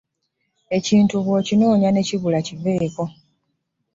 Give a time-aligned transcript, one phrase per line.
[0.77, 3.05] Ekintu bw'okinoonya ne kibula okivaako